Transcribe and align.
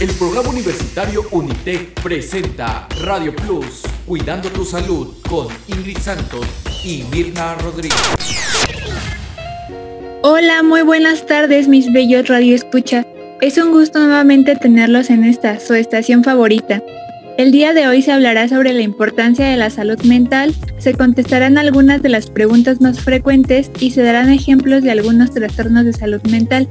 El 0.00 0.10
programa 0.10 0.50
universitario 0.50 1.24
Unitec 1.32 2.00
presenta 2.00 2.86
Radio 3.04 3.34
Plus, 3.34 3.82
Cuidando 4.06 4.48
tu 4.48 4.64
Salud 4.64 5.08
con 5.28 5.48
Ingrid 5.66 5.98
Santos 5.98 6.46
y 6.84 7.02
Mirna 7.10 7.56
Rodríguez. 7.56 7.98
Hola, 10.22 10.62
muy 10.62 10.82
buenas 10.82 11.26
tardes 11.26 11.66
mis 11.66 11.92
bellos 11.92 12.28
Radio 12.28 12.54
Escucha. 12.54 13.04
Es 13.40 13.58
un 13.58 13.72
gusto 13.72 13.98
nuevamente 13.98 14.54
tenerlos 14.54 15.10
en 15.10 15.24
esta, 15.24 15.58
su 15.58 15.74
estación 15.74 16.22
favorita. 16.22 16.80
El 17.38 17.52
día 17.52 17.72
de 17.72 17.86
hoy 17.86 18.02
se 18.02 18.10
hablará 18.10 18.48
sobre 18.48 18.72
la 18.72 18.82
importancia 18.82 19.46
de 19.46 19.56
la 19.56 19.70
salud 19.70 20.02
mental, 20.02 20.52
se 20.78 20.94
contestarán 20.94 21.56
algunas 21.56 22.02
de 22.02 22.08
las 22.08 22.30
preguntas 22.30 22.80
más 22.80 22.98
frecuentes 22.98 23.70
y 23.78 23.92
se 23.92 24.02
darán 24.02 24.32
ejemplos 24.32 24.82
de 24.82 24.90
algunos 24.90 25.30
trastornos 25.30 25.84
de 25.84 25.92
salud 25.92 26.20
mental, 26.22 26.68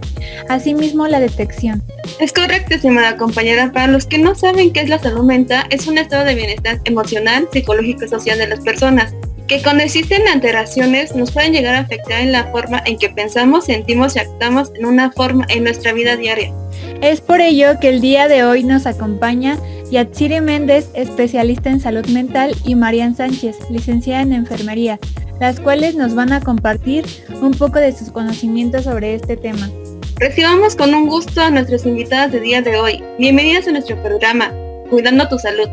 asimismo 0.50 1.08
la 1.08 1.22
detección. 1.22 1.82
Es 2.20 2.34
correcto, 2.34 2.76
estimada 2.76 3.16
compañera. 3.16 3.72
Para 3.72 3.88
los 3.88 4.08
que 4.08 4.18
no 4.18 4.36
saben 4.36 4.74
qué 4.74 4.82
es 4.82 4.90
la 4.90 5.00
salud 5.00 5.24
mental, 5.24 5.66
es 5.70 5.88
un 5.88 6.00
estado 6.00 6.26
de 6.26 6.36
bienestar 6.36 6.82
emocional, 6.84 7.48
psicológico 7.54 8.04
y 8.04 8.10
social 8.10 8.38
de 8.38 8.50
las 8.50 8.60
personas, 8.60 9.14
que 9.48 9.62
cuando 9.62 9.86
existen 9.86 10.28
alteraciones 10.28 11.16
nos 11.16 11.32
pueden 11.32 11.54
llegar 11.54 11.76
a 11.76 11.80
afectar 11.80 12.20
en 12.20 12.34
la 12.34 12.52
forma 12.52 12.84
en 12.86 12.98
que 12.98 13.08
pensamos, 13.08 13.68
sentimos 13.68 14.18
y 14.18 14.20
actuamos 14.20 14.74
en 14.76 14.86
una 14.86 15.14
forma 15.14 15.46
en 15.48 15.64
nuestra 15.64 15.94
vida 15.94 16.18
diaria. 16.18 16.52
Es 17.02 17.22
por 17.22 17.40
ello 17.40 17.80
que 17.80 17.88
el 17.88 18.02
día 18.02 18.28
de 18.28 18.44
hoy 18.44 18.64
nos 18.64 18.86
acompaña 18.86 19.58
Yatsiri 19.92 20.42
Méndez, 20.42 20.90
especialista 20.94 21.70
en 21.70 21.80
salud 21.80 22.06
mental, 22.08 22.54
y 22.66 22.76
Marian 22.76 23.16
Sánchez, 23.16 23.58
licenciada 23.70 24.22
en 24.22 24.34
enfermería, 24.34 25.00
las 25.40 25.60
cuales 25.60 25.96
nos 25.96 26.14
van 26.14 26.34
a 26.34 26.42
compartir 26.42 27.06
un 27.42 27.52
poco 27.52 27.80
de 27.80 27.94
sus 27.94 28.12
conocimientos 28.12 28.84
sobre 28.84 29.16
este 29.16 29.38
tema. 29.38 29.70
Recibamos 30.18 30.76
con 30.76 30.94
un 30.94 31.08
gusto 31.08 31.42
a 31.42 31.52
nuestras 31.52 31.86
invitadas 31.86 32.32
de 32.32 32.40
día 32.40 32.62
de 32.62 32.78
hoy. 32.78 33.04
Bienvenidas 33.20 33.68
a 33.68 33.72
nuestro 33.72 34.02
programa, 34.02 34.52
Cuidando 34.90 35.28
tu 35.30 35.38
Salud. 35.38 35.70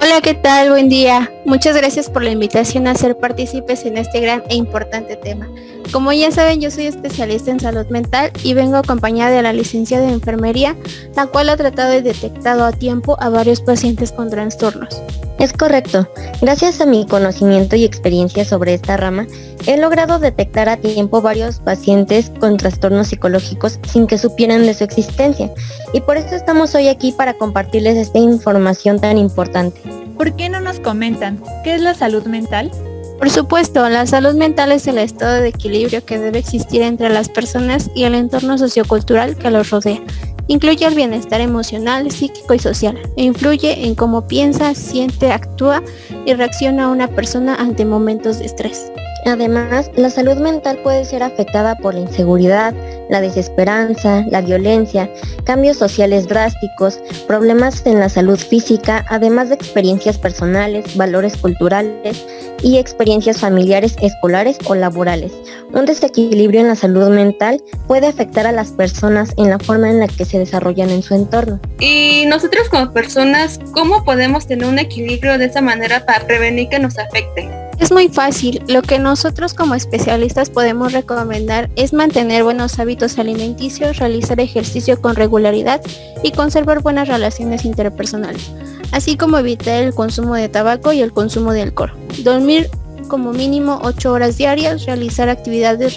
Hola, 0.00 0.20
¿qué 0.22 0.34
tal? 0.34 0.70
Buen 0.70 0.88
día. 0.88 1.30
Muchas 1.44 1.76
gracias 1.76 2.10
por 2.10 2.22
la 2.22 2.30
invitación 2.30 2.86
a 2.86 2.94
ser 2.94 3.16
partícipes 3.16 3.84
en 3.84 3.96
este 3.96 4.20
gran 4.20 4.42
e 4.48 4.56
importante 4.56 5.16
tema. 5.16 5.48
Como 5.92 6.12
ya 6.12 6.30
saben, 6.30 6.60
yo 6.60 6.70
soy 6.70 6.86
especialista 6.86 7.50
en 7.50 7.60
salud 7.60 7.86
mental 7.86 8.30
y 8.42 8.52
vengo 8.54 8.76
acompañada 8.76 9.30
de 9.30 9.42
la 9.42 9.52
licencia 9.52 10.00
de 10.00 10.12
enfermería, 10.12 10.76
la 11.16 11.26
cual 11.26 11.48
ha 11.48 11.56
tratado 11.56 11.96
y 11.96 12.02
detectado 12.02 12.64
a 12.64 12.72
tiempo 12.72 13.16
a 13.20 13.30
varios 13.30 13.60
pacientes 13.60 14.12
con 14.12 14.28
trastornos. 14.28 15.00
Es 15.38 15.52
correcto. 15.52 16.08
Gracias 16.42 16.80
a 16.80 16.86
mi 16.86 17.06
conocimiento 17.06 17.76
y 17.76 17.84
experiencia 17.84 18.44
sobre 18.44 18.74
esta 18.74 18.96
rama, 18.96 19.26
he 19.66 19.76
logrado 19.78 20.18
detectar 20.18 20.68
a 20.68 20.76
tiempo 20.76 21.22
varios 21.22 21.60
pacientes 21.60 22.30
con 22.40 22.56
trastornos 22.56 23.08
psicológicos 23.08 23.78
sin 23.90 24.06
que 24.06 24.18
supieran 24.18 24.66
de 24.66 24.74
su 24.74 24.84
existencia. 24.84 25.50
Y 25.92 26.00
por 26.00 26.16
eso 26.16 26.34
estamos 26.34 26.74
hoy 26.74 26.88
aquí 26.88 27.12
para 27.12 27.34
compartirles 27.34 27.96
esta 27.96 28.18
información 28.18 29.00
tan 29.00 29.16
importante. 29.16 29.80
¿Por 30.18 30.34
qué 30.34 30.48
no 30.48 30.60
nos 30.60 30.80
comentan 30.80 31.40
qué 31.62 31.76
es 31.76 31.80
la 31.80 31.94
salud 31.94 32.24
mental? 32.24 32.72
Por 33.18 33.30
supuesto, 33.30 33.88
la 33.88 34.04
salud 34.04 34.34
mental 34.34 34.72
es 34.72 34.88
el 34.88 34.98
estado 34.98 35.40
de 35.40 35.48
equilibrio 35.48 36.04
que 36.04 36.18
debe 36.18 36.40
existir 36.40 36.82
entre 36.82 37.08
las 37.08 37.28
personas 37.28 37.88
y 37.94 38.02
el 38.02 38.16
entorno 38.16 38.58
sociocultural 38.58 39.36
que 39.36 39.50
los 39.50 39.70
rodea. 39.70 40.02
Incluye 40.48 40.86
el 40.86 40.96
bienestar 40.96 41.40
emocional, 41.40 42.10
psíquico 42.10 42.54
y 42.54 42.58
social 42.58 42.98
e 43.16 43.22
influye 43.22 43.86
en 43.86 43.94
cómo 43.94 44.26
piensa, 44.26 44.74
siente, 44.74 45.30
actúa 45.30 45.82
y 46.26 46.34
reacciona 46.34 46.88
una 46.88 47.06
persona 47.08 47.54
ante 47.54 47.84
momentos 47.84 48.40
de 48.40 48.46
estrés. 48.46 48.90
Además, 49.28 49.90
la 49.94 50.08
salud 50.08 50.36
mental 50.36 50.78
puede 50.78 51.04
ser 51.04 51.22
afectada 51.22 51.76
por 51.76 51.92
la 51.92 52.00
inseguridad, 52.00 52.74
la 53.10 53.20
desesperanza, 53.20 54.24
la 54.30 54.40
violencia, 54.40 55.10
cambios 55.44 55.76
sociales 55.76 56.26
drásticos, 56.28 56.98
problemas 57.26 57.84
en 57.84 57.98
la 57.98 58.08
salud 58.08 58.38
física, 58.38 59.04
además 59.10 59.50
de 59.50 59.56
experiencias 59.56 60.16
personales, 60.16 60.96
valores 60.96 61.36
culturales 61.36 62.24
y 62.62 62.78
experiencias 62.78 63.38
familiares, 63.38 63.96
escolares 64.00 64.58
o 64.64 64.74
laborales. 64.74 65.32
Un 65.74 65.84
desequilibrio 65.84 66.62
en 66.62 66.68
la 66.68 66.74
salud 66.74 67.08
mental 67.10 67.62
puede 67.86 68.06
afectar 68.06 68.46
a 68.46 68.52
las 68.52 68.70
personas 68.70 69.34
en 69.36 69.50
la 69.50 69.58
forma 69.58 69.90
en 69.90 70.00
la 70.00 70.08
que 70.08 70.24
se 70.24 70.38
desarrollan 70.38 70.88
en 70.88 71.02
su 71.02 71.14
entorno. 71.14 71.60
Y 71.78 72.24
nosotros 72.26 72.70
como 72.70 72.92
personas, 72.92 73.60
¿cómo 73.72 74.04
podemos 74.04 74.46
tener 74.46 74.66
un 74.66 74.78
equilibrio 74.78 75.36
de 75.36 75.46
esa 75.46 75.60
manera 75.60 76.06
para 76.06 76.26
prevenir 76.26 76.70
que 76.70 76.78
nos 76.78 76.98
afecte? 76.98 77.57
Es 77.78 77.92
muy 77.92 78.08
fácil. 78.08 78.62
Lo 78.66 78.82
que 78.82 78.98
nosotros 78.98 79.54
como 79.54 79.74
especialistas 79.74 80.50
podemos 80.50 80.92
recomendar 80.92 81.70
es 81.76 81.92
mantener 81.92 82.42
buenos 82.42 82.78
hábitos 82.78 83.18
alimenticios, 83.18 83.98
realizar 83.98 84.40
ejercicio 84.40 85.00
con 85.00 85.14
regularidad 85.14 85.80
y 86.22 86.32
conservar 86.32 86.82
buenas 86.82 87.08
relaciones 87.08 87.64
interpersonales, 87.64 88.50
así 88.90 89.16
como 89.16 89.38
evitar 89.38 89.82
el 89.82 89.94
consumo 89.94 90.34
de 90.34 90.48
tabaco 90.48 90.92
y 90.92 91.02
el 91.02 91.12
consumo 91.12 91.52
de 91.52 91.62
alcohol. 91.62 91.92
Dormir 92.24 92.68
como 93.08 93.32
mínimo 93.32 93.80
8 93.82 94.12
horas 94.12 94.36
diarias, 94.36 94.84
realizar 94.84 95.28
actividades 95.28 95.96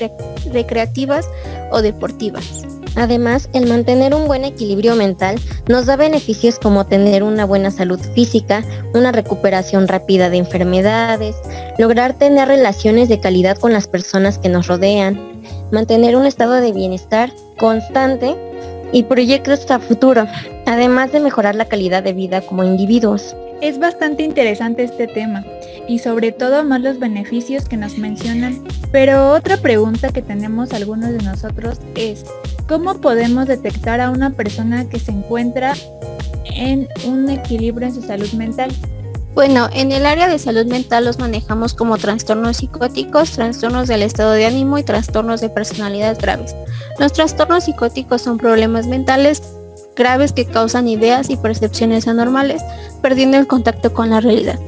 recreativas 0.51 1.27
o 1.71 1.81
deportivas. 1.81 2.65
Además, 2.95 3.49
el 3.53 3.67
mantener 3.67 4.13
un 4.13 4.27
buen 4.27 4.43
equilibrio 4.43 4.95
mental 4.95 5.39
nos 5.67 5.85
da 5.85 5.95
beneficios 5.95 6.59
como 6.59 6.85
tener 6.85 7.23
una 7.23 7.45
buena 7.45 7.71
salud 7.71 7.99
física, 8.13 8.63
una 8.93 9.11
recuperación 9.11 9.87
rápida 9.87 10.29
de 10.29 10.37
enfermedades, 10.37 11.35
lograr 11.77 12.13
tener 12.13 12.47
relaciones 12.47 13.07
de 13.09 13.19
calidad 13.19 13.57
con 13.57 13.71
las 13.73 13.87
personas 13.87 14.37
que 14.37 14.49
nos 14.49 14.67
rodean, 14.67 15.19
mantener 15.71 16.15
un 16.15 16.25
estado 16.25 16.53
de 16.53 16.73
bienestar 16.73 17.31
constante 17.57 18.35
y 18.91 19.03
proyectos 19.03 19.69
a 19.71 19.79
futuro, 19.79 20.27
además 20.65 21.11
de 21.11 21.21
mejorar 21.21 21.55
la 21.55 21.65
calidad 21.65 22.03
de 22.03 22.13
vida 22.13 22.41
como 22.41 22.63
individuos. 22.63 23.35
Es 23.61 23.79
bastante 23.79 24.23
interesante 24.23 24.83
este 24.83 25.07
tema 25.07 25.45
y 25.87 25.99
sobre 25.99 26.31
todo 26.31 26.63
más 26.63 26.81
los 26.81 26.99
beneficios 26.99 27.69
que 27.69 27.77
nos 27.77 27.97
mencionan. 27.97 28.63
Pero 28.91 29.31
otra 29.31 29.57
pregunta 29.57 30.11
que 30.11 30.21
tenemos 30.21 30.73
algunos 30.73 31.11
de 31.11 31.23
nosotros 31.23 31.79
es, 31.95 32.25
¿cómo 32.67 33.01
podemos 33.01 33.47
detectar 33.47 34.01
a 34.01 34.09
una 34.09 34.31
persona 34.31 34.87
que 34.89 34.99
se 34.99 35.11
encuentra 35.11 35.73
en 36.45 36.87
un 37.05 37.29
equilibrio 37.29 37.87
en 37.87 37.95
su 37.95 38.01
salud 38.01 38.31
mental? 38.33 38.71
Bueno, 39.33 39.69
en 39.71 39.93
el 39.93 40.05
área 40.05 40.27
de 40.27 40.39
salud 40.39 40.65
mental 40.65 41.05
los 41.05 41.17
manejamos 41.17 41.73
como 41.73 41.97
trastornos 41.97 42.57
psicóticos, 42.57 43.31
trastornos 43.31 43.87
del 43.87 44.01
estado 44.01 44.31
de 44.33 44.45
ánimo 44.45 44.77
y 44.77 44.83
trastornos 44.83 45.39
de 45.39 45.49
personalidad 45.49 46.17
graves. 46.19 46.53
Los 46.99 47.13
trastornos 47.13 47.63
psicóticos 47.63 48.21
son 48.21 48.37
problemas 48.37 48.87
mentales 48.87 49.41
graves 49.95 50.33
que 50.33 50.45
causan 50.45 50.87
ideas 50.87 51.29
y 51.29 51.37
percepciones 51.37 52.07
anormales, 52.07 52.61
perdiendo 53.01 53.37
el 53.37 53.47
contacto 53.47 53.93
con 53.93 54.09
la 54.09 54.19
realidad. 54.19 54.59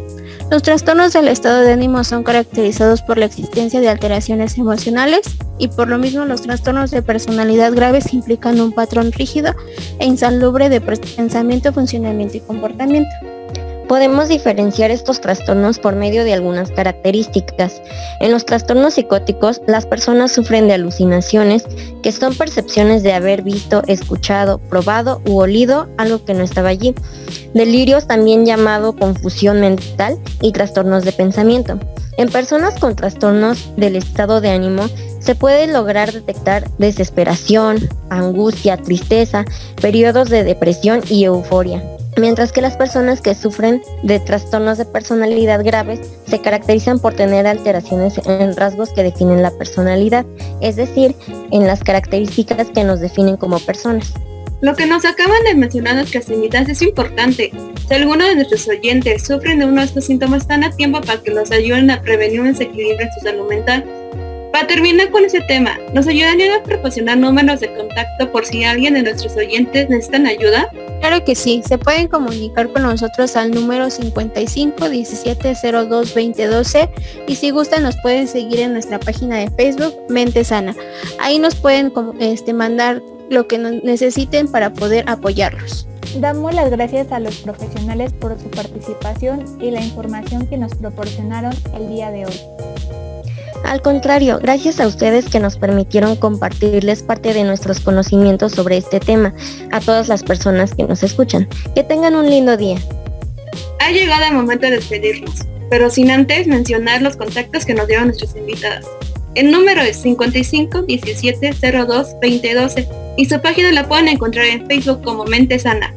Los 0.51 0.61
trastornos 0.61 1.13
del 1.13 1.27
estado 1.29 1.61
de 1.61 1.73
ánimo 1.73 2.03
son 2.03 2.23
caracterizados 2.23 3.01
por 3.01 3.17
la 3.17 3.25
existencia 3.25 3.79
de 3.79 3.89
alteraciones 3.89 4.57
emocionales 4.57 5.21
y 5.57 5.67
por 5.67 5.87
lo 5.87 5.97
mismo 5.97 6.25
los 6.25 6.41
trastornos 6.41 6.91
de 6.91 7.01
personalidad 7.01 7.73
graves 7.73 8.13
implican 8.13 8.59
un 8.59 8.71
patrón 8.71 9.11
rígido 9.11 9.53
e 9.99 10.05
insalubre 10.05 10.69
de 10.69 10.81
pensamiento, 10.81 11.73
funcionamiento 11.73 12.37
y 12.37 12.41
comportamiento. 12.41 13.32
Podemos 13.93 14.27
diferenciar 14.27 14.89
estos 14.89 15.21
trastornos 15.21 15.77
por 15.77 15.95
medio 15.95 16.23
de 16.23 16.33
algunas 16.33 16.71
características. 16.71 17.79
En 18.21 18.31
los 18.31 18.43
trastornos 18.43 18.95
psicóticos, 18.95 19.61
las 19.67 19.85
personas 19.85 20.31
sufren 20.31 20.67
de 20.67 20.73
alucinaciones, 20.73 21.63
que 22.01 22.11
son 22.11 22.33
percepciones 22.33 23.03
de 23.03 23.13
haber 23.13 23.43
visto, 23.43 23.83
escuchado, 23.85 24.57
probado 24.57 25.21
u 25.27 25.37
olido 25.37 25.87
algo 25.97 26.25
que 26.25 26.33
no 26.33 26.43
estaba 26.43 26.69
allí. 26.69 26.95
Delirios 27.53 28.07
también 28.07 28.47
llamado 28.47 28.95
confusión 28.95 29.61
mental 29.61 30.17
y 30.41 30.53
trastornos 30.53 31.05
de 31.05 31.11
pensamiento. 31.11 31.77
En 32.17 32.29
personas 32.29 32.79
con 32.79 32.95
trastornos 32.95 33.77
del 33.77 33.95
estado 33.95 34.41
de 34.41 34.49
ánimo, 34.49 34.89
se 35.19 35.35
puede 35.35 35.67
lograr 35.67 36.11
detectar 36.11 36.67
desesperación, 36.79 37.77
angustia, 38.09 38.75
tristeza, 38.75 39.45
periodos 39.79 40.31
de 40.31 40.43
depresión 40.43 41.01
y 41.07 41.25
euforia 41.25 41.92
mientras 42.17 42.51
que 42.51 42.61
las 42.61 42.77
personas 42.77 43.21
que 43.21 43.35
sufren 43.35 43.81
de 44.03 44.19
trastornos 44.19 44.77
de 44.77 44.85
personalidad 44.85 45.63
graves 45.63 45.99
se 46.27 46.39
caracterizan 46.39 46.99
por 46.99 47.13
tener 47.13 47.47
alteraciones 47.47 48.19
en 48.25 48.55
rasgos 48.55 48.89
que 48.91 49.03
definen 49.03 49.41
la 49.41 49.51
personalidad, 49.51 50.25
es 50.61 50.75
decir, 50.75 51.15
en 51.51 51.67
las 51.67 51.83
características 51.83 52.67
que 52.69 52.83
nos 52.83 52.99
definen 52.99 53.37
como 53.37 53.59
personas. 53.59 54.13
Lo 54.61 54.75
que 54.75 54.85
nos 54.85 55.03
acaban 55.03 55.43
de 55.43 55.55
mencionar 55.55 55.95
nuestras 55.95 56.29
invitadas 56.29 56.69
es 56.69 56.81
importante. 56.81 57.51
Si 57.87 57.93
alguno 57.93 58.25
de 58.25 58.35
nuestros 58.35 58.65
oyentes 58.69 59.25
sufren 59.25 59.59
de 59.59 59.65
uno 59.65 59.81
de 59.81 59.87
estos 59.87 60.05
síntomas, 60.05 60.43
están 60.43 60.63
a 60.63 60.71
tiempo 60.71 61.01
para 61.01 61.21
que 61.21 61.31
nos 61.31 61.51
ayuden 61.51 61.91
a 61.91 62.01
prevenir 62.01 62.39
un 62.39 62.47
desequilibrio 62.47 63.01
en 63.01 63.09
su 63.11 63.19
salud 63.25 63.49
mental 63.49 63.83
para 64.53 64.67
terminar 64.67 65.09
con 65.09 65.25
ese 65.25 65.41
tema, 65.41 65.79
¿nos 65.95 66.05
ayudarían 66.05 66.61
a 66.61 66.63
proporcionar 66.63 67.17
números 67.17 67.59
de 67.59 67.73
contacto 67.73 68.31
por 68.31 68.45
si 68.45 68.63
alguien 68.63 68.93
de 68.93 69.01
nuestros 69.01 69.35
oyentes 69.35 69.89
necesitan 69.89 70.27
ayuda? 70.27 70.69
Claro 71.01 71.25
que 71.25 71.33
sí, 71.33 71.63
se 71.67 71.79
pueden 71.79 72.07
comunicar 72.07 72.71
con 72.71 72.83
nosotros 72.83 73.35
al 73.35 73.49
número 73.49 73.89
55 73.89 74.89
17 74.89 75.55
02 75.89 76.13
20 76.13 76.47
12 76.47 76.89
y 77.27 77.35
si 77.35 77.49
gustan 77.49 77.81
nos 77.81 77.97
pueden 78.03 78.27
seguir 78.27 78.59
en 78.59 78.73
nuestra 78.73 78.99
página 78.99 79.37
de 79.37 79.49
Facebook 79.49 79.95
Mente 80.07 80.43
Sana. 80.43 80.75
Ahí 81.19 81.39
nos 81.39 81.55
pueden 81.55 81.91
este, 82.19 82.53
mandar 82.53 83.01
lo 83.31 83.47
que 83.47 83.57
necesiten 83.57 84.47
para 84.47 84.71
poder 84.71 85.03
apoyarlos. 85.09 85.87
Damos 86.19 86.53
las 86.53 86.69
gracias 86.69 87.11
a 87.11 87.19
los 87.19 87.37
profesionales 87.37 88.13
por 88.13 88.39
su 88.39 88.51
participación 88.51 89.45
y 89.59 89.71
la 89.71 89.81
información 89.81 90.45
que 90.45 90.59
nos 90.59 90.75
proporcionaron 90.75 91.53
el 91.73 91.89
día 91.89 92.11
de 92.11 92.27
hoy. 92.27 92.39
Al 93.63 93.81
contrario, 93.81 94.39
gracias 94.41 94.79
a 94.79 94.87
ustedes 94.87 95.29
que 95.29 95.39
nos 95.39 95.57
permitieron 95.57 96.15
compartirles 96.15 97.01
parte 97.01 97.33
de 97.33 97.43
nuestros 97.43 97.79
conocimientos 97.79 98.51
sobre 98.51 98.77
este 98.77 98.99
tema, 98.99 99.33
a 99.71 99.79
todas 99.79 100.09
las 100.09 100.23
personas 100.23 100.75
que 100.75 100.83
nos 100.83 101.01
escuchan. 101.01 101.47
Que 101.73 101.83
tengan 101.83 102.15
un 102.15 102.29
lindo 102.29 102.57
día. 102.57 102.77
Ha 103.79 103.91
llegado 103.91 104.25
el 104.25 104.33
momento 104.33 104.65
de 104.65 104.73
despedirnos, 104.73 105.39
pero 105.69 105.89
sin 105.89 106.11
antes 106.11 106.47
mencionar 106.47 107.01
los 107.01 107.15
contactos 107.15 107.65
que 107.65 107.73
nos 107.73 107.87
dieron 107.87 108.07
nuestras 108.07 108.35
invitadas. 108.35 108.85
El 109.35 109.49
número 109.49 109.81
es 109.81 109.97
55 109.97 110.83
17 110.83 111.53
02 111.71 111.87
2012 112.21 112.87
y 113.17 113.25
su 113.25 113.41
página 113.41 113.71
la 113.71 113.87
pueden 113.87 114.07
encontrar 114.07 114.45
en 114.45 114.67
Facebook 114.67 115.01
como 115.03 115.25
Mente 115.25 115.57
Sana. 115.57 115.93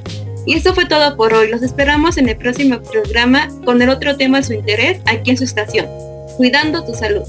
Y 0.47 0.55
eso 0.55 0.75
fue 0.75 0.87
todo 0.87 1.17
por 1.17 1.35
hoy. 1.35 1.51
Los 1.51 1.63
esperamos 1.63 2.17
en 2.17 2.29
el 2.29 2.37
próximo 2.37 2.81
programa 2.81 3.49
con 3.65 3.83
el 3.83 3.91
otro 3.91 4.17
tema 4.17 4.39
de 4.39 4.45
su 4.45 4.53
interés 4.55 5.01
aquí 5.05 5.31
en 5.31 5.37
su 5.37 5.45
estación, 5.45 5.87
Cuidando 6.39 6.85
tu 6.85 6.95
Salud. 6.95 7.25